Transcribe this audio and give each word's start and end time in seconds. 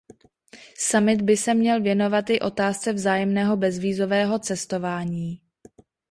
Summit 0.77 1.21
by 1.25 1.37
se 1.37 1.53
měl 1.53 1.81
věnovat 1.81 2.29
i 2.29 2.39
otázce 2.39 2.93
vzájemného 2.93 3.57
bezvízového 3.57 4.39
cestování. 4.39 5.41